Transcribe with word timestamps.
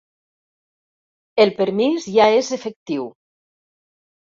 El 1.45 1.53
permís 1.61 2.11
ja 2.17 2.29
és 2.41 2.53
efectiu. 2.61 3.11